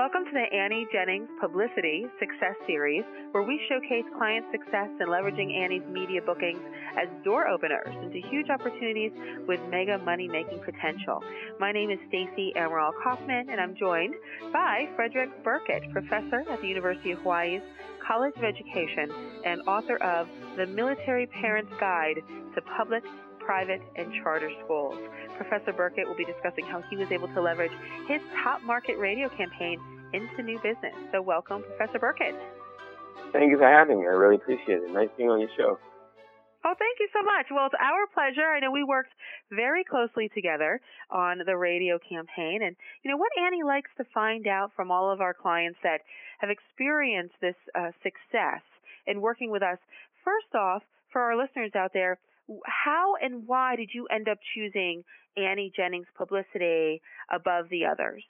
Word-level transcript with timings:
Welcome 0.00 0.24
to 0.24 0.32
the 0.32 0.56
Annie 0.56 0.86
Jennings 0.90 1.28
Publicity 1.38 2.06
Success 2.18 2.56
Series, 2.66 3.04
where 3.32 3.42
we 3.42 3.60
showcase 3.68 4.08
client 4.16 4.46
success 4.50 4.88
in 4.98 5.08
leveraging 5.08 5.52
Annie's 5.52 5.82
media 5.92 6.22
bookings 6.24 6.62
as 6.96 7.06
door 7.22 7.46
openers 7.46 7.94
into 8.02 8.26
huge 8.30 8.48
opportunities 8.48 9.12
with 9.46 9.60
mega 9.68 9.98
money 9.98 10.26
making 10.26 10.58
potential. 10.60 11.22
My 11.58 11.70
name 11.70 11.90
is 11.90 11.98
Stacy 12.08 12.50
Amaral 12.56 12.92
Kaufman, 13.04 13.50
and 13.50 13.60
I'm 13.60 13.76
joined 13.76 14.14
by 14.54 14.88
Frederick 14.96 15.44
Burkett, 15.44 15.82
professor 15.92 16.48
at 16.50 16.62
the 16.62 16.66
University 16.66 17.10
of 17.10 17.18
Hawaii's 17.18 17.60
College 18.00 18.32
of 18.38 18.44
Education 18.44 19.12
and 19.44 19.60
author 19.68 19.98
of 19.98 20.28
The 20.56 20.64
Military 20.64 21.26
Parent's 21.26 21.72
Guide 21.78 22.22
to 22.54 22.62
Public 22.74 23.04
private, 23.50 23.80
and 23.96 24.12
charter 24.22 24.50
schools. 24.64 24.96
Professor 25.36 25.72
Burkett 25.72 26.06
will 26.06 26.14
be 26.14 26.24
discussing 26.24 26.64
how 26.64 26.82
he 26.88 26.96
was 26.96 27.10
able 27.10 27.26
to 27.28 27.40
leverage 27.40 27.72
his 28.06 28.20
top 28.44 28.62
market 28.62 28.96
radio 28.98 29.28
campaign 29.30 29.80
into 30.12 30.42
new 30.42 30.58
business. 30.58 30.94
So, 31.12 31.22
welcome, 31.22 31.62
Professor 31.76 31.98
Burkett. 31.98 32.34
Thank 33.32 33.50
you 33.50 33.58
for 33.58 33.68
having 33.68 34.00
me. 34.00 34.06
I 34.06 34.10
really 34.10 34.36
appreciate 34.36 34.82
it. 34.82 34.90
Nice 34.90 35.08
being 35.16 35.30
on 35.30 35.40
your 35.40 35.50
show. 35.56 35.78
Oh, 36.62 36.74
thank 36.78 37.00
you 37.00 37.08
so 37.12 37.22
much. 37.22 37.46
Well, 37.50 37.66
it's 37.66 37.80
our 37.80 38.06
pleasure. 38.12 38.44
I 38.44 38.60
know 38.60 38.70
we 38.70 38.84
worked 38.84 39.12
very 39.50 39.82
closely 39.82 40.28
together 40.34 40.80
on 41.10 41.40
the 41.46 41.56
radio 41.56 41.98
campaign. 41.98 42.60
And, 42.62 42.76
you 43.02 43.10
know, 43.10 43.16
what 43.16 43.32
Annie 43.40 43.62
likes 43.64 43.90
to 43.96 44.04
find 44.12 44.46
out 44.46 44.72
from 44.76 44.90
all 44.90 45.10
of 45.10 45.22
our 45.22 45.32
clients 45.32 45.78
that 45.82 46.02
have 46.40 46.50
experienced 46.50 47.34
this 47.40 47.56
uh, 47.74 47.92
success 48.02 48.60
in 49.06 49.22
working 49.22 49.50
with 49.50 49.62
us, 49.62 49.78
first 50.22 50.54
off, 50.54 50.82
for 51.12 51.22
our 51.22 51.36
listeners 51.36 51.72
out 51.74 51.92
there, 51.94 52.18
how 52.66 53.14
and 53.22 53.46
why 53.46 53.76
did 53.76 53.90
you 53.94 54.06
end 54.08 54.28
up 54.28 54.38
choosing 54.54 55.02
Annie 55.36 55.72
Jennings 55.74 56.08
Publicity 56.16 57.00
above 57.32 57.70
the 57.70 57.86
others? 57.86 58.22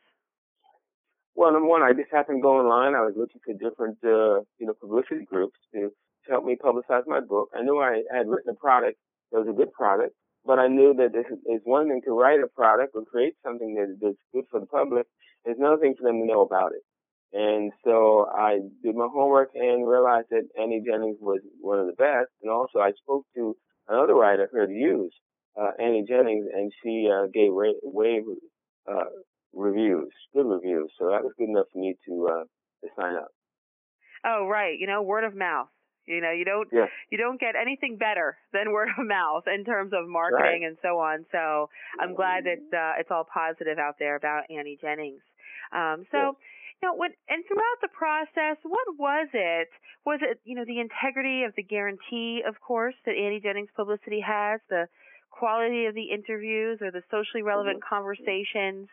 Well, 1.34 1.52
number 1.52 1.68
one, 1.68 1.82
I 1.82 1.92
just 1.92 2.10
happened 2.12 2.38
to 2.38 2.42
go 2.42 2.58
online. 2.58 2.94
I 2.94 3.02
was 3.02 3.14
looking 3.16 3.40
for 3.44 3.54
different, 3.54 3.98
uh, 4.04 4.42
you 4.58 4.66
know, 4.66 4.74
publicity 4.80 5.24
groups 5.24 5.58
to, 5.72 5.90
to 5.90 6.30
help 6.30 6.44
me 6.44 6.56
publicize 6.56 7.06
my 7.06 7.20
book. 7.20 7.48
I 7.54 7.62
knew 7.62 7.78
I 7.78 8.02
had 8.12 8.28
written 8.28 8.50
a 8.50 8.54
product 8.54 8.98
that 9.32 9.38
was 9.38 9.48
a 9.48 9.56
good 9.56 9.72
product, 9.72 10.14
but 10.44 10.58
I 10.58 10.66
knew 10.68 10.92
that 10.94 11.12
it's 11.14 11.64
one 11.64 11.88
thing 11.88 12.02
to 12.04 12.12
write 12.12 12.40
a 12.40 12.48
product 12.48 12.92
or 12.94 13.04
create 13.04 13.34
something 13.44 13.74
that, 13.76 13.96
that's 14.00 14.18
good 14.34 14.44
for 14.50 14.60
the 14.60 14.66
public. 14.66 15.06
It's 15.44 15.58
another 15.58 15.80
thing 15.80 15.94
for 15.98 16.06
them 16.06 16.20
to 16.20 16.26
know 16.26 16.42
about 16.42 16.72
it. 16.72 16.82
And 17.32 17.72
so 17.84 18.26
I 18.34 18.58
did 18.82 18.96
my 18.96 19.06
homework 19.12 19.50
and 19.54 19.88
realized 19.88 20.26
that 20.30 20.48
Annie 20.60 20.82
Jennings 20.84 21.18
was 21.20 21.40
one 21.60 21.78
of 21.78 21.86
the 21.86 21.92
best. 21.92 22.28
And 22.42 22.50
also 22.50 22.80
I 22.80 22.90
spoke 23.02 23.24
to 23.36 23.56
another 23.88 24.14
writer 24.14 24.48
her 24.52 24.66
to 24.66 24.72
use, 24.72 25.14
uh, 25.60 25.70
Annie 25.78 26.04
Jennings, 26.08 26.46
and 26.52 26.72
she 26.82 27.08
uh, 27.08 27.26
gave 27.32 27.52
rave 27.52 28.24
uh, 28.90 29.04
reviews, 29.54 30.12
good 30.34 30.46
reviews. 30.46 30.90
So 30.98 31.06
that 31.06 31.22
was 31.22 31.32
good 31.38 31.48
enough 31.48 31.66
for 31.72 31.78
me 31.78 31.96
to 32.06 32.28
uh, 32.30 32.44
to 32.82 32.88
sign 32.98 33.16
up. 33.16 33.28
Oh, 34.24 34.46
right. 34.46 34.78
You 34.78 34.86
know, 34.86 35.02
word 35.02 35.24
of 35.24 35.34
mouth. 35.34 35.68
You 36.06 36.20
know, 36.20 36.32
you 36.32 36.44
don't 36.44 36.68
yeah. 36.72 36.86
you 37.10 37.18
don't 37.18 37.38
get 37.40 37.54
anything 37.54 37.96
better 37.96 38.36
than 38.52 38.72
word 38.76 38.88
of 38.98 39.06
mouth 39.06 39.44
in 39.46 39.64
terms 39.64 39.92
of 39.94 40.08
marketing 40.08 40.62
right. 40.62 40.68
and 40.68 40.76
so 40.82 40.98
on. 40.98 41.24
So 41.30 41.70
I'm 42.00 42.14
glad 42.14 42.44
that 42.44 42.76
uh, 42.76 43.00
it's 43.00 43.10
all 43.10 43.24
positive 43.24 43.78
out 43.78 43.96
there 43.98 44.16
about 44.16 44.44
Annie 44.50 44.78
Jennings. 44.80 45.22
Um, 45.72 46.04
so. 46.10 46.36
You 46.82 46.88
know, 46.88 46.94
when 46.96 47.10
and 47.28 47.44
throughout 47.44 47.80
the 47.82 47.92
process, 47.92 48.56
what 48.62 48.96
was 48.96 49.28
it? 49.34 49.68
Was 50.06 50.20
it 50.22 50.40
you 50.44 50.56
know 50.56 50.64
the 50.64 50.80
integrity 50.80 51.44
of 51.44 51.52
the 51.54 51.62
guarantee, 51.62 52.40
of 52.48 52.58
course, 52.58 52.94
that 53.04 53.12
Annie 53.20 53.38
Jennings 53.38 53.68
Publicity 53.76 54.24
has, 54.24 54.62
the 54.70 54.88
quality 55.28 55.84
of 55.84 55.94
the 55.94 56.08
interviews 56.08 56.78
or 56.80 56.90
the 56.90 57.02
socially 57.10 57.42
relevant 57.42 57.84
mm-hmm. 57.84 57.94
conversations? 57.94 58.88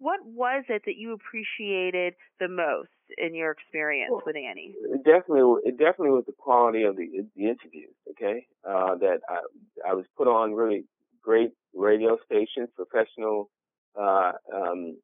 What 0.00 0.20
was 0.24 0.64
it 0.68 0.82
that 0.86 0.96
you 0.96 1.12
appreciated 1.12 2.14
the 2.40 2.48
most 2.48 2.88
in 3.18 3.34
your 3.34 3.50
experience 3.50 4.10
well, 4.10 4.22
with 4.24 4.36
Annie? 4.36 4.74
It 4.80 5.04
definitely, 5.04 5.60
it 5.64 5.78
definitely 5.78 6.10
was 6.10 6.24
the 6.26 6.32
quality 6.38 6.84
of 6.84 6.96
the 6.96 7.06
the 7.36 7.44
interviews. 7.44 7.94
Okay, 8.10 8.46
uh, 8.66 8.96
that 8.96 9.20
I 9.28 9.90
I 9.90 9.94
was 9.94 10.06
put 10.16 10.26
on 10.26 10.54
really 10.54 10.84
great 11.22 11.50
radio 11.74 12.16
stations, 12.24 12.70
professional 12.74 13.50
uh, 13.94 14.32
um, 14.54 14.96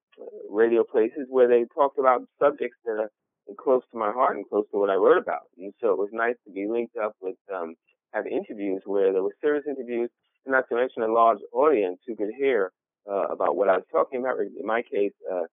radio 0.51 0.83
places 0.83 1.27
where 1.29 1.47
they 1.47 1.65
talked 1.75 1.99
about 1.99 2.23
subjects 2.41 2.79
that 2.87 2.99
are 2.99 3.11
close 3.59 3.83
to 3.93 3.99
my 3.99 4.11
heart 4.11 4.37
and 4.37 4.49
close 4.49 4.65
to 4.73 4.79
what 4.79 4.91
I 4.91 4.95
wrote 4.95 5.19
about. 5.19 5.47
And 5.59 5.75
so 5.81 5.91
it 5.91 5.99
was 5.99 6.09
nice 6.13 6.37
to 6.47 6.53
be 6.53 6.67
linked 6.67 6.97
up 6.97 7.15
with, 7.21 7.37
um, 7.55 7.75
have 8.13 8.27
interviews 8.27 8.83
where 8.87 9.13
there 9.13 9.23
were 9.23 9.37
serious 9.41 9.65
interviews, 9.69 10.11
and 10.45 10.53
not 10.53 10.65
to 10.69 10.77
mention 10.77 11.03
a 11.03 11.13
large 11.13 11.39
audience 11.53 11.99
who 12.07 12.17
could 12.17 12.31
hear 12.39 12.73
uh, 13.11 13.27
about 13.31 13.57
what 13.57 13.69
I 13.69 13.77
was 13.77 13.87
talking 13.91 14.21
about. 14.21 14.39
In 14.41 14.67
my 14.67 14.83
case, 14.83 15.13
uh, 15.31 15.45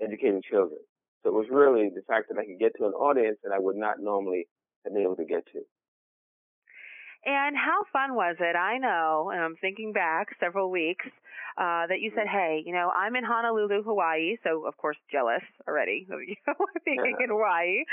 educating 0.00 0.42
children. 0.48 0.80
So 1.22 1.30
it 1.30 1.34
was 1.34 1.46
really 1.50 1.90
the 1.94 2.02
fact 2.02 2.28
that 2.28 2.38
I 2.38 2.44
could 2.44 2.58
get 2.58 2.72
to 2.78 2.86
an 2.86 2.92
audience 2.92 3.38
that 3.44 3.52
I 3.52 3.58
would 3.58 3.76
not 3.76 4.00
normally 4.00 4.48
have 4.84 4.92
been 4.92 5.02
able 5.02 5.16
to 5.16 5.24
get 5.24 5.46
to. 5.52 5.62
And 7.24 7.56
how 7.56 7.84
fun 7.92 8.16
was 8.16 8.34
it? 8.40 8.56
I 8.56 8.78
know, 8.78 9.30
and 9.32 9.40
I'm 9.40 9.54
thinking 9.60 9.92
back 9.92 10.28
several 10.40 10.72
weeks, 10.72 11.06
uh, 11.56 11.86
that 11.86 12.00
you 12.00 12.10
said, 12.16 12.26
hey, 12.26 12.62
you 12.66 12.72
know, 12.72 12.90
I'm 12.90 13.14
in 13.14 13.22
Honolulu, 13.22 13.84
Hawaii, 13.84 14.36
so 14.42 14.66
of 14.66 14.76
course 14.76 14.96
jealous 15.10 15.42
already 15.68 16.06
of 16.10 16.18
you 16.26 16.34
being 16.84 17.16
in 17.20 17.28
Hawaii. 17.28 17.84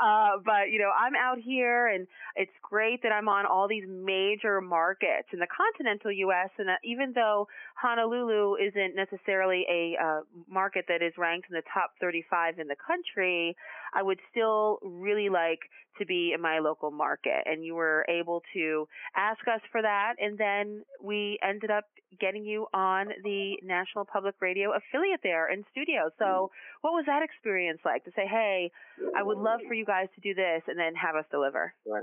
Uh, 0.00 0.38
but 0.44 0.70
you 0.70 0.78
know, 0.78 0.90
I'm 0.90 1.14
out 1.14 1.38
here 1.38 1.86
and 1.88 2.06
it's 2.36 2.52
great 2.62 3.02
that 3.02 3.12
I'm 3.12 3.28
on 3.28 3.46
all 3.46 3.68
these 3.68 3.84
major 3.86 4.60
markets 4.60 5.28
in 5.32 5.38
the 5.38 5.46
continental 5.46 6.10
U.S. 6.10 6.50
And 6.58 6.68
that 6.68 6.80
even 6.84 7.12
though 7.14 7.46
Honolulu 7.76 8.56
isn't 8.56 8.96
necessarily 8.96 9.64
a 9.70 9.96
uh, 10.02 10.20
market 10.48 10.86
that 10.88 11.02
is 11.02 11.12
ranked 11.16 11.48
in 11.50 11.54
the 11.54 11.62
top 11.72 11.92
35 12.00 12.58
in 12.58 12.66
the 12.66 12.76
country, 12.76 13.56
I 13.94 14.02
would 14.02 14.20
still 14.30 14.78
really 14.82 15.28
like 15.28 15.60
to 15.98 16.06
be 16.06 16.32
in 16.34 16.40
my 16.40 16.58
local 16.58 16.90
market. 16.90 17.44
And 17.46 17.64
you 17.64 17.74
were 17.74 18.04
able 18.08 18.42
to 18.54 18.88
ask 19.16 19.40
us 19.46 19.60
for 19.70 19.82
that. 19.82 20.14
And 20.18 20.36
then 20.38 20.82
we 21.02 21.38
ended 21.42 21.70
up 21.70 21.84
getting 22.20 22.44
you 22.44 22.66
on 22.74 23.08
the 23.22 23.54
National 23.62 24.04
Public 24.04 24.34
Radio 24.40 24.70
affiliate 24.70 25.20
there 25.22 25.50
in 25.50 25.64
studio. 25.70 26.10
So 26.18 26.50
what 26.80 26.92
was 26.92 27.04
that 27.06 27.22
experience 27.22 27.80
like 27.84 28.04
to 28.04 28.10
say, 28.16 28.26
hey, 28.26 28.70
I 29.16 29.22
would 29.22 29.38
love 29.38 29.60
for 29.66 29.74
you 29.74 29.84
guys 29.84 30.08
to 30.14 30.20
do 30.20 30.34
this 30.34 30.62
and 30.66 30.78
then 30.78 30.94
have 30.94 31.16
us 31.16 31.24
deliver? 31.30 31.72
Right. 31.86 32.02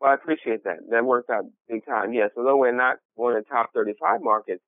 Well, 0.00 0.10
I 0.10 0.14
appreciate 0.14 0.64
that. 0.64 0.78
That 0.90 1.04
worked 1.04 1.30
out 1.30 1.44
big 1.68 1.84
time. 1.86 2.12
Yes, 2.12 2.30
although 2.36 2.56
we're 2.56 2.76
not 2.76 2.96
one 3.14 3.36
of 3.36 3.44
the 3.44 3.48
top 3.48 3.70
35 3.74 4.20
markets, 4.22 4.62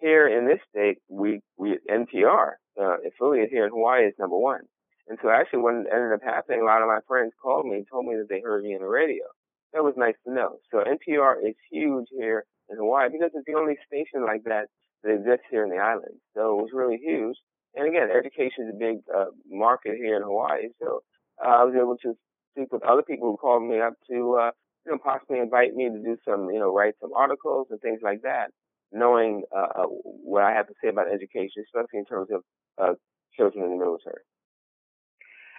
here 0.00 0.26
in 0.26 0.46
this 0.46 0.58
state, 0.70 0.98
we, 1.08 1.40
we, 1.58 1.78
NPR, 1.88 2.52
uh, 2.80 2.96
affiliate 3.06 3.50
here 3.50 3.66
in 3.66 3.70
Hawaii 3.70 4.06
is 4.06 4.14
number 4.18 4.36
one. 4.36 4.62
And 5.10 5.18
so 5.20 5.28
actually 5.28 5.58
what 5.58 5.74
ended 5.74 6.14
up 6.14 6.22
happening, 6.22 6.62
a 6.62 6.64
lot 6.64 6.82
of 6.82 6.88
my 6.88 7.00
friends 7.08 7.32
called 7.42 7.66
me 7.66 7.82
and 7.82 7.86
told 7.90 8.06
me 8.06 8.14
that 8.14 8.28
they 8.30 8.40
heard 8.40 8.62
me 8.62 8.76
on 8.76 8.80
the 8.80 8.86
radio. 8.86 9.26
That 9.74 9.82
was 9.82 9.94
nice 9.96 10.14
to 10.24 10.32
know. 10.32 10.62
So 10.70 10.86
NPR 10.86 11.42
is 11.42 11.56
huge 11.68 12.06
here 12.16 12.44
in 12.70 12.76
Hawaii 12.76 13.08
because 13.10 13.30
it's 13.34 13.44
the 13.44 13.58
only 13.58 13.74
station 13.84 14.22
like 14.24 14.44
that 14.44 14.70
that 15.02 15.10
exists 15.10 15.50
here 15.50 15.64
in 15.64 15.70
the 15.70 15.82
island. 15.82 16.14
So 16.34 16.54
it 16.54 16.62
was 16.62 16.70
really 16.72 16.98
huge. 17.02 17.34
And 17.74 17.88
again, 17.88 18.06
education 18.14 18.70
is 18.70 18.74
a 18.74 18.78
big 18.78 19.02
uh, 19.10 19.34
market 19.50 19.96
here 19.96 20.14
in 20.16 20.22
Hawaii. 20.22 20.70
So 20.80 21.02
uh, 21.44 21.58
I 21.58 21.64
was 21.64 21.74
able 21.74 21.96
to 22.06 22.14
speak 22.54 22.72
with 22.72 22.84
other 22.84 23.02
people 23.02 23.32
who 23.32 23.36
called 23.36 23.64
me 23.66 23.80
up 23.80 23.94
to, 24.10 24.38
uh, 24.38 24.50
you 24.86 24.92
know, 24.92 24.98
possibly 25.02 25.40
invite 25.40 25.74
me 25.74 25.88
to 25.90 25.98
do 25.98 26.18
some, 26.24 26.50
you 26.50 26.60
know, 26.60 26.72
write 26.72 26.94
some 27.00 27.10
articles 27.16 27.66
and 27.70 27.80
things 27.80 27.98
like 28.00 28.22
that, 28.22 28.50
knowing 28.92 29.42
uh, 29.50 29.82
uh 29.82 29.86
what 29.90 30.44
I 30.44 30.52
have 30.52 30.68
to 30.68 30.74
say 30.80 30.88
about 30.88 31.10
education, 31.12 31.64
especially 31.66 31.98
in 31.98 32.06
terms 32.06 32.28
of 32.30 32.42
uh, 32.78 32.94
children 33.36 33.64
in 33.64 33.70
the 33.70 33.84
military. 33.84 34.22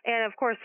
And 0.05 0.25
of 0.25 0.35
course, 0.35 0.57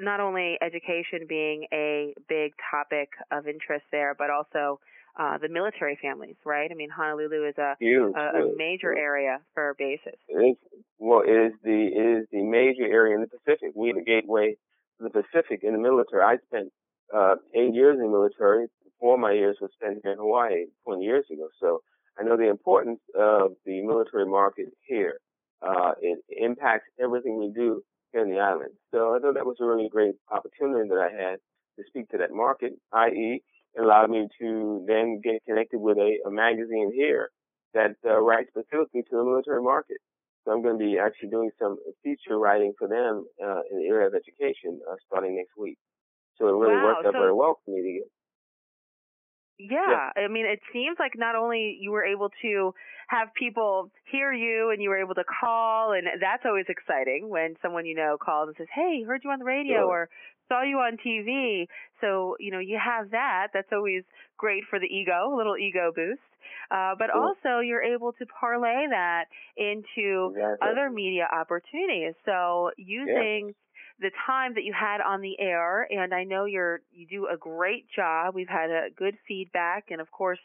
not 0.00 0.20
only 0.20 0.58
education 0.60 1.26
being 1.28 1.66
a 1.72 2.14
big 2.28 2.52
topic 2.70 3.10
of 3.30 3.46
interest 3.46 3.84
there, 3.92 4.14
but 4.16 4.30
also 4.30 4.80
uh, 5.18 5.38
the 5.38 5.48
military 5.48 5.96
families, 6.02 6.36
right? 6.44 6.70
I 6.70 6.74
mean, 6.74 6.90
Honolulu 6.90 7.48
is 7.48 7.58
a 7.58 7.76
Huge, 7.78 8.14
a, 8.16 8.20
a 8.20 8.56
major 8.56 8.96
area 8.96 9.38
for 9.54 9.74
bases. 9.78 10.18
It 10.28 10.34
is, 10.34 10.56
well, 10.98 11.22
it 11.24 11.30
is 11.30 11.52
the 11.62 11.90
it 11.94 12.18
is 12.22 12.26
the 12.32 12.42
major 12.42 12.84
area 12.84 13.14
in 13.14 13.20
the 13.20 13.28
Pacific. 13.28 13.72
We 13.76 13.90
are 13.90 13.94
the 13.94 14.04
gateway 14.04 14.56
to 14.98 15.04
the 15.04 15.10
Pacific 15.10 15.60
in 15.62 15.72
the 15.72 15.78
military. 15.78 16.22
I 16.22 16.38
spent 16.48 16.72
uh, 17.14 17.36
eight 17.54 17.74
years 17.74 17.96
in 17.98 18.06
the 18.06 18.10
military. 18.10 18.66
Four 18.98 19.14
of 19.14 19.20
my 19.20 19.32
years 19.32 19.56
were 19.60 19.70
spent 19.74 20.00
here 20.02 20.12
in 20.12 20.18
Hawaii 20.18 20.66
20 20.84 21.04
years 21.04 21.26
ago. 21.30 21.48
So 21.60 21.82
I 22.18 22.24
know 22.24 22.36
the 22.36 22.48
importance 22.48 23.00
of 23.14 23.52
the 23.64 23.82
military 23.82 24.26
market 24.26 24.66
here. 24.86 25.18
Uh, 25.62 25.92
it 26.00 26.18
impacts 26.28 26.86
everything 27.00 27.38
we 27.38 27.52
do 27.54 27.82
here 28.14 28.22
in 28.22 28.30
the 28.30 28.40
islands. 28.40 28.76
So 28.92 29.14
I 29.14 29.18
thought 29.18 29.34
that 29.34 29.44
was 29.44 29.58
a 29.60 29.66
really 29.66 29.88
great 29.90 30.14
opportunity 30.30 30.88
that 30.88 30.98
I 30.98 31.10
had 31.10 31.36
to 31.76 31.82
speak 31.88 32.08
to 32.10 32.18
that 32.18 32.32
market, 32.32 32.72
i.e., 32.92 33.42
it 33.74 33.80
allowed 33.80 34.10
me 34.10 34.28
to 34.40 34.84
then 34.86 35.20
get 35.22 35.44
connected 35.44 35.80
with 35.80 35.98
a, 35.98 36.18
a 36.26 36.30
magazine 36.30 36.92
here 36.94 37.30
that 37.74 37.96
uh, 38.06 38.20
writes 38.20 38.48
specifically 38.50 39.02
to 39.02 39.16
the 39.18 39.24
military 39.24 39.60
market. 39.60 39.98
So 40.44 40.52
I'm 40.52 40.62
going 40.62 40.78
to 40.78 40.84
be 40.84 40.96
actually 40.98 41.30
doing 41.30 41.50
some 41.58 41.76
feature 42.04 42.38
writing 42.38 42.72
for 42.78 42.86
them 42.86 43.26
uh, 43.42 43.66
in 43.70 43.82
the 43.82 43.88
area 43.88 44.06
of 44.06 44.14
education 44.14 44.78
uh, 44.88 44.94
starting 45.06 45.34
next 45.34 45.58
week. 45.58 45.78
So 46.38 46.46
it 46.46 46.52
really 46.52 46.76
wow. 46.76 46.94
worked 46.94 47.06
out 47.06 47.14
so, 47.14 47.18
very 47.18 47.34
well 47.34 47.58
for 47.64 47.74
me 47.74 47.82
to 47.82 47.92
get. 47.98 48.08
Yeah. 49.58 50.10
yeah. 50.16 50.24
I 50.24 50.28
mean, 50.28 50.46
it 50.46 50.60
seems 50.72 50.96
like 50.98 51.12
not 51.16 51.36
only 51.36 51.78
you 51.80 51.90
were 51.90 52.04
able 52.04 52.30
to 52.42 52.74
have 53.08 53.28
people 53.38 53.90
hear 54.10 54.32
you 54.32 54.70
and 54.70 54.82
you 54.82 54.88
were 54.88 54.98
able 54.98 55.14
to 55.14 55.24
call, 55.24 55.92
and 55.92 56.06
that's 56.20 56.42
always 56.44 56.66
exciting 56.68 57.28
when 57.28 57.54
someone 57.62 57.86
you 57.86 57.94
know 57.94 58.16
calls 58.20 58.48
and 58.48 58.56
says, 58.56 58.66
Hey, 58.74 59.04
heard 59.06 59.22
you 59.24 59.30
on 59.30 59.38
the 59.38 59.44
radio 59.44 59.80
sure. 59.80 59.90
or 59.90 60.08
saw 60.48 60.62
you 60.62 60.76
on 60.78 60.96
TV. 60.96 61.66
So, 62.00 62.36
you 62.40 62.50
know, 62.50 62.58
you 62.58 62.78
have 62.82 63.10
that. 63.10 63.48
That's 63.54 63.72
always 63.72 64.02
great 64.36 64.64
for 64.68 64.78
the 64.78 64.86
ego, 64.86 65.32
a 65.32 65.36
little 65.36 65.56
ego 65.56 65.92
boost. 65.94 66.20
Uh, 66.70 66.94
but 66.98 67.08
sure. 67.12 67.22
also 67.22 67.60
you're 67.60 67.82
able 67.82 68.12
to 68.12 68.26
parlay 68.26 68.86
that 68.90 69.24
into 69.56 70.32
exactly. 70.34 70.68
other 70.68 70.90
media 70.90 71.26
opportunities. 71.32 72.14
So 72.24 72.70
using 72.76 73.48
yeah 73.48 73.52
the 74.00 74.10
time 74.26 74.54
that 74.54 74.64
you 74.64 74.72
had 74.72 75.00
on 75.00 75.20
the 75.20 75.38
air 75.38 75.86
and 75.90 76.12
I 76.12 76.24
know 76.24 76.46
you're 76.46 76.80
you 76.92 77.06
do 77.06 77.28
a 77.32 77.36
great 77.36 77.86
job. 77.94 78.34
We've 78.34 78.48
had 78.48 78.70
a 78.70 78.88
good 78.96 79.16
feedback 79.26 79.86
and 79.90 80.00
of 80.00 80.10
course, 80.10 80.40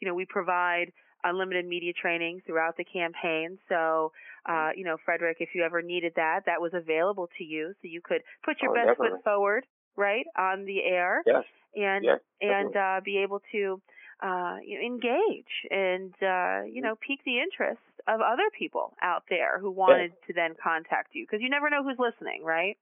you 0.00 0.08
know, 0.08 0.14
we 0.14 0.26
provide 0.26 0.92
unlimited 1.24 1.66
media 1.66 1.92
training 1.92 2.42
throughout 2.46 2.76
the 2.76 2.84
campaign. 2.84 3.58
So, 3.68 4.12
uh, 4.46 4.70
you 4.74 4.84
know, 4.84 4.96
Frederick, 5.04 5.38
if 5.40 5.50
you 5.54 5.64
ever 5.64 5.82
needed 5.82 6.12
that, 6.16 6.40
that 6.46 6.60
was 6.60 6.72
available 6.74 7.28
to 7.38 7.44
you 7.44 7.72
so 7.80 7.88
you 7.88 8.00
could 8.02 8.22
put 8.44 8.56
your 8.62 8.72
oh, 8.72 8.74
best 8.74 8.88
definitely. 8.88 9.16
foot 9.16 9.24
forward, 9.24 9.66
right, 9.96 10.26
on 10.38 10.64
the 10.64 10.82
air. 10.82 11.22
Yes. 11.26 11.44
And 11.76 12.04
yes, 12.04 12.18
and 12.40 12.74
uh 12.76 13.00
be 13.04 13.18
able 13.18 13.40
to 13.52 13.80
uh 14.22 14.56
engage 14.84 15.70
and 15.70 16.12
uh 16.20 16.62
you 16.64 16.82
know, 16.82 16.96
pique 17.06 17.24
the 17.24 17.38
interest 17.38 17.80
of 18.08 18.20
other 18.20 18.50
people 18.58 18.92
out 19.00 19.22
there 19.30 19.58
who 19.60 19.70
wanted 19.70 20.12
to 20.26 20.32
then 20.32 20.56
contact 20.62 21.14
you 21.14 21.24
because 21.24 21.40
you 21.42 21.48
never 21.48 21.70
know 21.70 21.84
who's 21.84 21.98
listening, 21.98 22.42
right? 22.42 22.76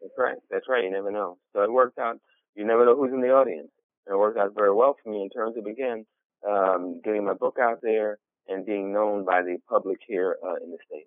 That's 0.00 0.14
right. 0.18 0.36
That's 0.50 0.66
right. 0.68 0.84
You 0.84 0.90
never 0.90 1.10
know. 1.10 1.38
So 1.52 1.62
it 1.62 1.72
worked 1.72 1.98
out. 1.98 2.16
You 2.54 2.64
never 2.66 2.84
know 2.84 2.96
who's 2.96 3.12
in 3.12 3.20
the 3.20 3.30
audience. 3.30 3.70
And 4.06 4.14
it 4.14 4.18
worked 4.18 4.38
out 4.38 4.54
very 4.54 4.74
well 4.74 4.96
for 5.02 5.10
me 5.10 5.22
in 5.22 5.30
terms 5.30 5.56
of 5.56 5.66
again 5.66 6.06
um, 6.48 7.00
getting 7.04 7.24
my 7.24 7.34
book 7.34 7.56
out 7.60 7.78
there 7.82 8.18
and 8.48 8.66
being 8.66 8.92
known 8.92 9.24
by 9.24 9.42
the 9.42 9.58
public 9.68 9.98
here 10.06 10.36
uh, 10.42 10.56
in 10.64 10.70
the 10.70 10.78
state. 10.86 11.06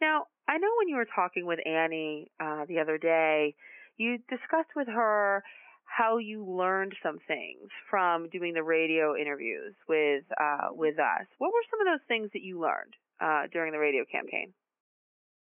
Now, 0.00 0.26
I 0.48 0.58
know 0.58 0.68
when 0.78 0.88
you 0.88 0.96
were 0.96 1.06
talking 1.14 1.46
with 1.46 1.58
Annie 1.66 2.30
uh, 2.40 2.66
the 2.68 2.80
other 2.80 2.98
day, 2.98 3.54
you 3.96 4.18
discussed 4.28 4.74
with 4.76 4.88
her 4.88 5.42
how 5.84 6.18
you 6.18 6.44
learned 6.44 6.94
some 7.02 7.18
things 7.26 7.68
from 7.88 8.28
doing 8.30 8.54
the 8.54 8.62
radio 8.62 9.16
interviews 9.16 9.74
with 9.88 10.24
uh, 10.40 10.68
with 10.72 10.98
us. 10.98 11.26
What 11.38 11.48
were 11.48 11.64
some 11.70 11.80
of 11.80 11.86
those 11.86 12.06
things 12.08 12.30
that 12.32 12.42
you 12.42 12.60
learned 12.60 12.94
uh, 13.20 13.46
during 13.52 13.72
the 13.72 13.78
radio 13.78 14.04
campaign? 14.10 14.52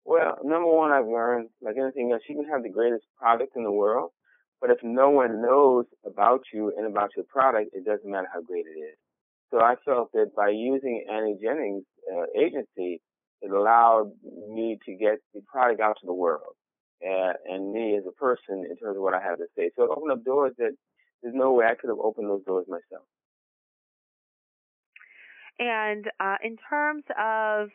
Well, 0.05 0.37
number 0.43 0.67
one, 0.67 0.91
I've 0.91 1.07
learned, 1.07 1.49
like 1.61 1.75
anything 1.77 2.11
else, 2.11 2.23
you 2.27 2.35
can 2.35 2.49
have 2.49 2.63
the 2.63 2.69
greatest 2.69 3.05
product 3.17 3.55
in 3.55 3.63
the 3.63 3.71
world, 3.71 4.11
but 4.59 4.69
if 4.69 4.77
no 4.83 5.09
one 5.09 5.41
knows 5.41 5.85
about 6.05 6.41
you 6.53 6.73
and 6.75 6.87
about 6.87 7.11
your 7.15 7.25
product, 7.25 7.71
it 7.73 7.85
doesn't 7.85 8.09
matter 8.09 8.27
how 8.33 8.41
great 8.41 8.65
it 8.65 8.79
is. 8.79 8.97
So 9.51 9.59
I 9.59 9.75
felt 9.85 10.11
that 10.13 10.31
by 10.35 10.49
using 10.49 11.05
Annie 11.11 11.37
Jennings' 11.41 11.85
uh, 12.11 12.25
agency, 12.39 13.01
it 13.41 13.51
allowed 13.51 14.11
me 14.49 14.77
to 14.85 14.95
get 14.95 15.19
the 15.33 15.41
product 15.51 15.81
out 15.81 15.97
to 15.99 16.05
the 16.05 16.13
world 16.13 16.55
uh, 17.03 17.33
and 17.45 17.73
me 17.73 17.97
as 17.97 18.03
a 18.07 18.11
person 18.11 18.65
in 18.69 18.77
terms 18.77 18.97
of 18.97 19.03
what 19.03 19.13
I 19.13 19.21
have 19.21 19.37
to 19.37 19.47
say. 19.57 19.71
So 19.75 19.83
it 19.83 19.89
opened 19.89 20.11
up 20.11 20.23
doors 20.23 20.53
that 20.57 20.71
there's 21.21 21.35
no 21.35 21.53
way 21.53 21.65
I 21.65 21.75
could 21.75 21.89
have 21.89 21.99
opened 21.99 22.29
those 22.29 22.43
doors 22.45 22.65
myself. 22.67 23.05
And 25.59 26.05
uh, 26.19 26.37
in 26.43 26.57
terms 26.69 27.03
of 27.19 27.69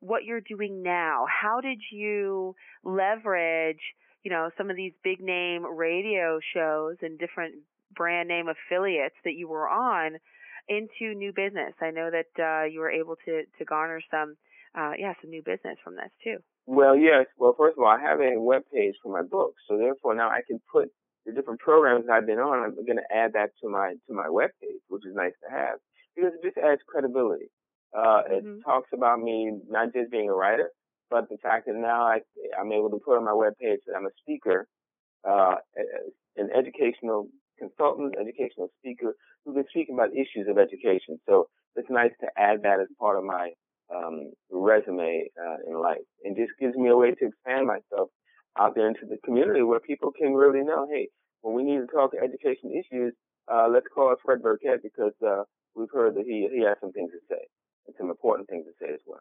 what 0.00 0.24
you're 0.24 0.40
doing 0.40 0.82
now. 0.82 1.26
How 1.28 1.60
did 1.60 1.80
you 1.92 2.54
leverage, 2.84 3.80
you 4.22 4.30
know, 4.30 4.50
some 4.56 4.70
of 4.70 4.76
these 4.76 4.92
big 5.04 5.20
name 5.20 5.64
radio 5.64 6.40
shows 6.54 6.96
and 7.02 7.18
different 7.18 7.54
brand 7.94 8.28
name 8.28 8.46
affiliates 8.48 9.16
that 9.24 9.34
you 9.34 9.48
were 9.48 9.68
on 9.68 10.16
into 10.68 11.14
new 11.14 11.32
business? 11.32 11.74
I 11.80 11.90
know 11.90 12.10
that 12.10 12.42
uh, 12.42 12.64
you 12.64 12.80
were 12.80 12.90
able 12.90 13.16
to 13.26 13.42
to 13.58 13.64
garner 13.64 14.00
some, 14.10 14.36
uh, 14.74 14.92
yeah, 14.98 15.14
some 15.20 15.30
new 15.30 15.42
business 15.42 15.76
from 15.84 15.96
this 15.96 16.10
too. 16.24 16.38
Well, 16.66 16.96
yes. 16.96 17.26
Well, 17.38 17.54
first 17.56 17.76
of 17.76 17.84
all, 17.84 17.90
I 17.90 18.00
have 18.00 18.20
a 18.20 18.40
web 18.40 18.62
page 18.72 18.94
for 19.02 19.12
my 19.12 19.22
book, 19.22 19.54
so 19.68 19.76
therefore 19.76 20.14
now 20.14 20.28
I 20.28 20.40
can 20.46 20.60
put 20.72 20.90
the 21.26 21.32
different 21.32 21.60
programs 21.60 22.06
I've 22.10 22.26
been 22.26 22.38
on. 22.38 22.64
I'm 22.64 22.74
going 22.74 22.96
to 22.96 23.14
add 23.14 23.34
that 23.34 23.50
to 23.62 23.68
my 23.68 23.94
to 24.06 24.14
my 24.14 24.28
web 24.30 24.50
page, 24.60 24.80
which 24.88 25.04
is 25.06 25.14
nice 25.14 25.34
to 25.44 25.50
have 25.50 25.78
because 26.16 26.32
it 26.34 26.42
just 26.42 26.58
adds 26.58 26.80
credibility. 26.86 27.50
Uh, 27.96 28.22
mm-hmm. 28.22 28.58
It 28.58 28.62
talks 28.64 28.88
about 28.92 29.20
me 29.20 29.52
not 29.68 29.92
just 29.92 30.10
being 30.10 30.28
a 30.28 30.34
writer, 30.34 30.70
but 31.10 31.28
the 31.28 31.38
fact 31.42 31.66
that 31.66 31.74
now 31.74 32.06
I, 32.06 32.20
I'm 32.58 32.72
able 32.72 32.90
to 32.90 33.00
put 33.04 33.16
on 33.16 33.24
my 33.24 33.32
webpage 33.32 33.82
that 33.86 33.96
I'm 33.96 34.06
a 34.06 34.14
speaker, 34.22 34.68
uh, 35.28 35.56
an 36.36 36.50
educational 36.56 37.28
consultant, 37.58 38.14
educational 38.18 38.68
speaker 38.78 39.14
who 39.44 39.54
can 39.54 39.64
speak 39.70 39.88
about 39.92 40.10
issues 40.12 40.46
of 40.48 40.58
education. 40.58 41.18
So 41.28 41.48
it's 41.76 41.90
nice 41.90 42.12
to 42.20 42.28
add 42.36 42.62
that 42.62 42.80
as 42.80 42.88
part 42.98 43.18
of 43.18 43.24
my 43.24 43.50
um, 43.94 44.30
resume 44.50 45.28
uh, 45.36 45.56
in 45.66 45.80
life, 45.80 46.06
and 46.24 46.36
just 46.36 46.52
gives 46.60 46.76
me 46.76 46.90
a 46.90 46.96
way 46.96 47.10
to 47.10 47.26
expand 47.26 47.66
myself 47.66 48.08
out 48.58 48.74
there 48.74 48.86
into 48.86 49.06
the 49.08 49.18
community 49.24 49.62
where 49.62 49.80
people 49.80 50.12
can 50.16 50.34
really 50.34 50.62
know, 50.64 50.86
hey, 50.92 51.08
when 51.42 51.54
we 51.54 51.64
need 51.64 51.80
to 51.80 51.86
talk 51.86 52.12
education 52.14 52.70
issues, 52.70 53.12
uh, 53.52 53.66
let's 53.68 53.86
call 53.92 54.14
Fred 54.24 54.42
Burkett 54.42 54.82
because 54.82 55.14
uh, 55.26 55.42
we've 55.74 55.90
heard 55.92 56.14
that 56.14 56.24
he 56.24 56.48
he 56.52 56.62
has 56.62 56.76
some 56.80 56.92
things 56.92 57.10
to 57.10 57.18
say 57.28 57.42
some 57.98 58.10
important 58.10 58.48
things 58.48 58.66
to 58.66 58.72
say 58.84 58.92
as 58.92 59.00
well. 59.06 59.20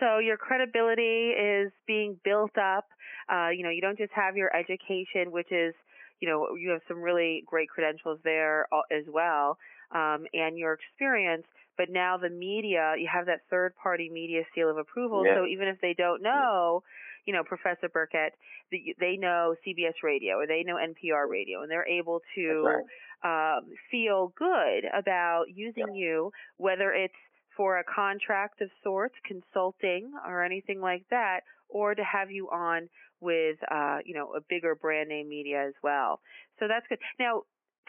So 0.00 0.18
your 0.18 0.36
credibility 0.36 1.30
is 1.30 1.70
being 1.86 2.18
built 2.24 2.56
up. 2.56 2.86
Uh, 3.30 3.50
you 3.50 3.62
know, 3.62 3.70
you 3.70 3.82
don't 3.82 3.98
just 3.98 4.12
have 4.12 4.36
your 4.36 4.54
education, 4.56 5.30
which 5.30 5.52
is, 5.52 5.74
you 6.20 6.28
know, 6.28 6.56
you 6.56 6.70
have 6.70 6.80
some 6.88 7.02
really 7.02 7.44
great 7.46 7.68
credentials 7.68 8.18
there 8.24 8.66
as 8.90 9.04
well, 9.12 9.58
um, 9.92 10.26
and 10.32 10.58
your 10.58 10.72
experience. 10.72 11.44
But 11.76 11.90
now 11.90 12.16
the 12.16 12.30
media, 12.30 12.94
you 12.98 13.08
have 13.12 13.26
that 13.26 13.42
third 13.48 13.74
party 13.76 14.10
media 14.10 14.42
seal 14.54 14.70
of 14.70 14.78
approval. 14.78 15.22
Yeah. 15.24 15.36
So 15.36 15.46
even 15.46 15.68
if 15.68 15.80
they 15.80 15.94
don't 15.94 16.22
know, 16.22 16.82
you 17.26 17.32
know, 17.32 17.42
Professor 17.44 17.88
Burkett, 17.88 18.34
they 18.70 19.16
know 19.16 19.54
CBS 19.66 20.02
Radio 20.02 20.36
or 20.36 20.46
they 20.46 20.62
know 20.62 20.76
NPR 20.76 21.28
Radio, 21.28 21.62
and 21.62 21.70
they're 21.70 21.88
able 21.88 22.20
to 22.34 22.82
right. 23.24 23.56
um, 23.56 23.64
feel 23.90 24.32
good 24.36 24.84
about 24.96 25.44
using 25.54 25.94
yeah. 25.94 26.00
you, 26.00 26.32
whether 26.56 26.92
it's 26.92 27.14
for 27.56 27.78
a 27.78 27.84
contract 27.84 28.60
of 28.62 28.70
sorts, 28.82 29.14
consulting, 29.26 30.12
or 30.26 30.44
anything 30.44 30.80
like 30.80 31.04
that, 31.10 31.40
or 31.68 31.94
to 31.94 32.02
have 32.02 32.30
you 32.30 32.48
on 32.48 32.88
with, 33.20 33.56
uh, 33.70 33.98
you 34.04 34.14
know, 34.14 34.32
a 34.34 34.40
bigger 34.48 34.74
brand 34.74 35.08
name 35.08 35.28
media 35.28 35.66
as 35.66 35.74
well. 35.82 36.20
So 36.58 36.66
that's 36.68 36.86
good. 36.88 36.98
Now, 37.18 37.42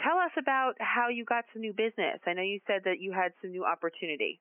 tell 0.04 0.18
us 0.18 0.32
about 0.38 0.74
how 0.80 1.10
you 1.10 1.24
got 1.26 1.46
some 1.54 1.62
new 1.62 1.74
business. 1.74 2.20
I 2.26 2.34
know 2.34 2.42
you 2.42 2.60
said 2.68 2.82
that 2.86 3.00
you 3.00 3.14
had 3.14 3.32
some 3.42 3.52
new 3.52 3.66
opportunity. 3.66 4.40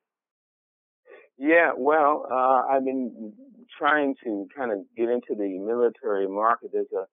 Yeah, 1.41 1.71
well, 1.75 2.27
uh, 2.31 2.69
I've 2.69 2.85
been 2.85 3.33
trying 3.75 4.13
to 4.23 4.47
kind 4.55 4.71
of 4.71 4.77
get 4.95 5.09
into 5.09 5.33
the 5.33 5.57
military 5.57 6.27
market. 6.27 6.69
There's 6.71 6.93
a 6.95 7.05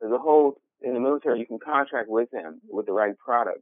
there's 0.00 0.12
a 0.12 0.18
whole 0.18 0.56
in 0.80 0.94
the 0.94 1.00
military 1.00 1.38
you 1.40 1.46
can 1.46 1.58
contract 1.62 2.08
with 2.08 2.30
them 2.30 2.62
with 2.66 2.86
the 2.86 2.92
right 2.92 3.12
product. 3.18 3.60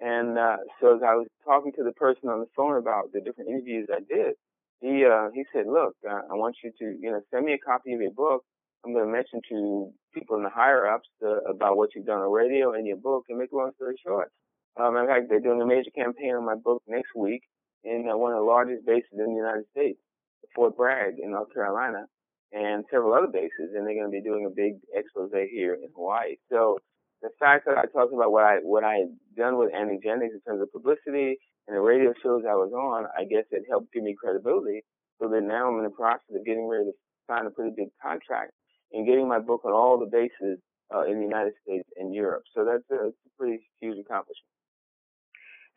And 0.00 0.38
uh, 0.38 0.56
so 0.80 0.96
as 0.96 1.02
I 1.04 1.16
was 1.16 1.26
talking 1.44 1.72
to 1.76 1.84
the 1.84 1.92
person 1.92 2.30
on 2.30 2.40
the 2.40 2.48
phone 2.56 2.78
about 2.78 3.12
the 3.12 3.20
different 3.20 3.50
interviews 3.50 3.88
I 3.92 4.00
did, 4.08 4.36
he 4.80 5.04
uh, 5.04 5.28
he 5.34 5.44
said, 5.52 5.66
"Look, 5.66 5.96
uh, 6.08 6.22
I 6.32 6.34
want 6.34 6.56
you 6.64 6.70
to 6.70 6.84
you 6.98 7.10
know 7.10 7.20
send 7.30 7.44
me 7.44 7.52
a 7.52 7.58
copy 7.58 7.92
of 7.92 8.00
your 8.00 8.12
book. 8.12 8.44
I'm 8.86 8.94
going 8.94 9.04
to 9.04 9.12
mention 9.12 9.42
to 9.50 9.92
people 10.14 10.36
in 10.38 10.44
the 10.44 10.50
higher 10.50 10.86
ups 10.88 11.10
uh, 11.22 11.44
about 11.44 11.76
what 11.76 11.90
you've 11.94 12.06
done 12.06 12.20
on 12.20 12.32
radio 12.32 12.72
and 12.72 12.86
your 12.86 12.96
book, 12.96 13.24
and 13.28 13.36
make 13.36 13.52
a 13.52 13.56
long 13.56 13.72
story 13.76 13.96
short. 14.02 14.32
Um, 14.80 14.96
in 14.96 15.06
fact, 15.06 15.26
they're 15.28 15.40
doing 15.40 15.60
a 15.60 15.66
major 15.66 15.90
campaign 15.94 16.36
on 16.36 16.46
my 16.46 16.54
book 16.54 16.82
next 16.88 17.10
week, 17.14 17.42
in 17.84 18.04
one 18.06 18.32
of 18.32 18.38
the 18.38 18.44
largest 18.44 18.86
bases 18.86 19.12
in 19.12 19.34
the 19.34 19.40
United 19.40 19.64
States, 19.70 19.98
Fort 20.54 20.76
Bragg 20.76 21.14
in 21.18 21.30
North 21.32 21.52
Carolina, 21.52 22.06
and 22.52 22.84
several 22.90 23.14
other 23.14 23.28
bases. 23.32 23.74
And 23.74 23.86
they're 23.86 23.94
going 23.94 24.10
to 24.10 24.18
be 24.18 24.22
doing 24.22 24.46
a 24.46 24.54
big 24.54 24.80
expose 24.94 25.30
here 25.50 25.74
in 25.74 25.88
Hawaii. 25.94 26.36
So 26.50 26.78
the 27.22 27.30
fact 27.38 27.66
that 27.66 27.78
I 27.78 27.86
talked 27.86 28.14
about 28.14 28.32
what 28.32 28.44
I 28.44 28.56
what 28.62 28.84
I 28.84 28.94
had 28.94 29.12
done 29.36 29.58
with 29.58 29.74
Annie 29.74 30.00
Jennings 30.02 30.34
in 30.34 30.40
terms 30.46 30.62
of 30.62 30.72
publicity 30.72 31.38
and 31.66 31.76
the 31.76 31.80
radio 31.80 32.14
shows 32.22 32.42
I 32.48 32.54
was 32.54 32.72
on, 32.72 33.06
I 33.16 33.24
guess 33.24 33.44
it 33.50 33.64
helped 33.68 33.92
give 33.92 34.02
me 34.02 34.14
credibility. 34.18 34.82
So 35.20 35.28
that 35.28 35.42
now 35.42 35.68
I'm 35.68 35.78
in 35.78 35.84
the 35.84 35.90
process 35.90 36.30
of 36.30 36.46
getting 36.46 36.68
ready 36.68 36.84
to 36.84 36.92
sign 37.28 37.46
a 37.46 37.50
pretty 37.50 37.74
big 37.76 37.88
contract 38.00 38.52
and 38.92 39.06
getting 39.06 39.28
my 39.28 39.38
book 39.38 39.64
on 39.64 39.72
all 39.72 39.98
the 39.98 40.06
bases 40.06 40.58
uh, 40.94 41.02
in 41.02 41.18
the 41.18 41.26
United 41.26 41.52
States 41.62 41.88
and 41.96 42.14
Europe. 42.14 42.44
So 42.54 42.64
that's 42.64 42.86
a, 42.90 43.04
that's 43.04 43.26
a 43.26 43.30
pretty 43.36 43.68
huge 43.80 43.98
accomplishment. 43.98 44.57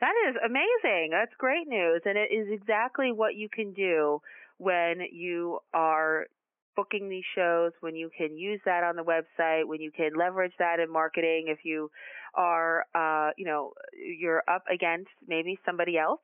That 0.02 0.14
is 0.30 0.36
amazing. 0.44 1.10
That's 1.12 1.32
great 1.38 1.68
news. 1.68 2.02
And 2.06 2.18
it 2.18 2.34
is 2.34 2.48
exactly 2.52 3.12
what 3.12 3.36
you 3.36 3.48
can 3.48 3.72
do 3.74 4.20
when 4.58 5.02
you 5.12 5.60
are 5.74 6.26
booking 6.76 7.10
these 7.10 7.24
shows, 7.36 7.72
when 7.82 7.96
you 7.96 8.10
can 8.18 8.36
use 8.38 8.60
that 8.66 8.84
on 8.84 8.96
the 8.96 9.04
website, 9.04 9.68
when 9.68 9.80
you 9.80 9.92
can 9.92 10.12
leverage 10.18 10.54
that 10.58 10.80
in 10.80 10.92
marketing. 10.92 11.46
If 11.48 11.60
you 11.64 11.92
are, 12.34 12.86
uh, 12.96 13.32
you 13.38 13.46
know, 13.46 13.74
you're 13.94 14.44
up 14.48 14.64
against 14.74 15.10
maybe 15.28 15.60
somebody 15.66 15.98
else 15.98 16.22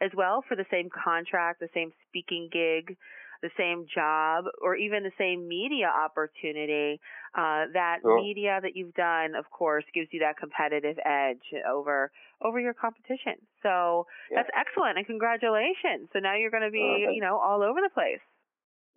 as 0.00 0.10
well 0.16 0.44
for 0.46 0.56
the 0.56 0.66
same 0.70 0.88
contract, 0.90 1.60
the 1.60 1.68
same 1.74 1.90
speaking 2.08 2.48
gig, 2.52 2.96
the 3.46 3.54
same 3.56 3.86
job 3.86 4.44
or 4.60 4.74
even 4.74 5.02
the 5.02 5.14
same 5.18 5.46
media 5.46 5.86
opportunity, 5.86 6.98
uh, 7.38 7.70
that 7.72 7.98
sure. 8.02 8.18
media 8.20 8.58
that 8.60 8.74
you've 8.74 8.94
done, 8.94 9.34
of 9.38 9.46
course, 9.50 9.84
gives 9.94 10.08
you 10.10 10.20
that 10.20 10.36
competitive 10.36 10.98
edge 11.04 11.46
over 11.62 12.10
over 12.42 12.58
your 12.58 12.74
competition. 12.74 13.38
So 13.62 14.06
yeah. 14.30 14.42
that's 14.42 14.50
excellent, 14.52 14.98
and 14.98 15.06
congratulations. 15.06 16.10
So 16.12 16.18
now 16.18 16.34
you're 16.34 16.50
going 16.50 16.66
to 16.66 16.74
be, 16.74 17.06
uh, 17.06 17.10
you 17.12 17.22
know, 17.22 17.38
all 17.38 17.62
over 17.62 17.80
the 17.80 17.92
place. 17.94 18.24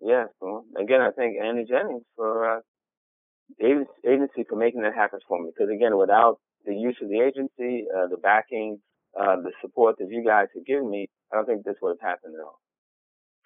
Yeah. 0.02 0.26
Well, 0.42 0.66
again, 0.80 1.02
I 1.02 1.12
thank 1.12 1.38
Annie 1.38 1.66
Jennings 1.70 2.04
for 2.16 2.58
uh, 2.58 2.60
agency 3.62 4.46
for 4.50 4.56
making 4.56 4.82
that 4.82 4.96
happen 4.96 5.20
for 5.28 5.42
me. 5.42 5.52
Because 5.54 5.70
again, 5.74 5.98
without 5.98 6.40
the 6.66 6.74
use 6.74 6.98
of 7.02 7.10
the 7.10 7.20
agency, 7.22 7.86
uh, 7.96 8.08
the 8.08 8.18
backing, 8.18 8.80
uh, 9.20 9.38
the 9.38 9.52
support 9.62 9.98
that 10.00 10.08
you 10.10 10.24
guys 10.26 10.48
have 10.56 10.66
given 10.66 10.90
me, 10.90 11.08
I 11.32 11.36
don't 11.38 11.46
think 11.46 11.64
this 11.64 11.76
would 11.82 11.98
have 12.00 12.10
happened 12.10 12.36
at 12.36 12.44
all. 12.44 12.60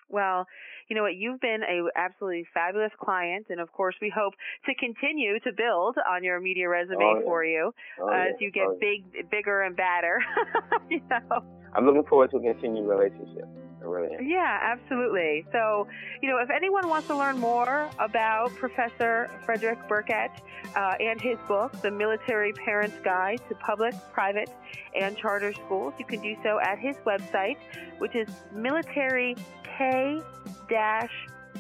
Well, 0.10 0.45
you 0.89 0.95
know 0.95 1.03
what? 1.03 1.15
You've 1.15 1.39
been 1.39 1.62
a 1.63 1.88
absolutely 1.98 2.45
fabulous 2.53 2.91
client, 3.00 3.48
and 3.50 3.60
of 3.60 3.72
course, 3.72 3.95
we 4.01 4.12
hope 4.13 4.33
to 4.65 4.75
continue 4.75 5.39
to 5.39 5.51
build 5.55 5.98
on 6.10 6.24
your 6.24 6.39
media 6.39 6.69
resume 6.69 6.98
oh, 7.01 7.19
yeah. 7.19 7.25
for 7.25 7.45
you 7.45 7.74
oh, 8.01 8.10
as 8.10 8.33
yeah. 8.39 8.45
you 8.45 8.51
get 8.51 8.67
oh, 8.67 8.77
big, 8.79 9.29
bigger 9.29 9.62
and 9.62 9.75
badder. 9.75 10.19
you 10.89 11.01
know. 11.10 11.43
I'm 11.75 11.86
looking 11.86 12.03
forward 12.03 12.31
to 12.31 12.38
a 12.38 12.41
continued 12.41 12.88
relationship. 12.88 13.48
I 13.84 13.88
really 13.88 14.16
am. 14.16 14.25
Yeah, 14.25 14.60
absolutely. 14.62 15.46
So, 15.52 15.88
you 16.22 16.30
know, 16.30 16.38
if 16.38 16.50
anyone 16.50 16.88
wants 16.88 17.08
to 17.08 17.18
learn 17.18 17.38
more 17.38 17.90
about 18.00 18.56
Professor 18.56 19.30
Frederick 19.46 19.80
Burkett 19.88 20.32
uh, 20.75 20.96
and 21.00 21.20
his 21.20 21.38
book, 21.48 21.74
The 21.82 21.92
Military 21.92 22.54
Parent's 22.54 22.98
Guide 23.04 23.42
to 23.50 23.56
Public, 23.56 23.94
Private, 24.13 24.50
and 24.96 25.18
Charter 25.18 25.54
Schools, 25.54 25.94
you 26.00 26.06
can 26.06 26.22
do 26.22 26.36
so 26.44 26.60
at 26.60 26.80
his 26.80 26.96
website, 27.06 27.58
which 27.98 28.16
is 28.16 28.30
military 28.54 29.36
K 29.78 30.22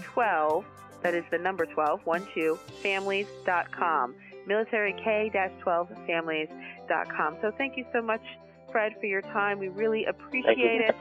12, 0.01 0.65
that 1.01 1.13
is 1.13 1.23
the 1.31 1.37
number 1.37 1.65
12, 1.65 2.01
1 2.05 2.27
2, 2.33 2.59
families.com. 2.81 4.15
Military 4.47 4.93
K 5.03 5.31
12 5.61 5.89
families.com. 6.07 7.37
So 7.41 7.51
thank 7.57 7.77
you 7.77 7.85
so 7.93 8.01
much, 8.01 8.21
Fred, 8.71 8.93
for 8.99 9.05
your 9.05 9.21
time. 9.21 9.59
We 9.59 9.69
really 9.69 10.05
appreciate 10.05 10.81
it 10.81 10.95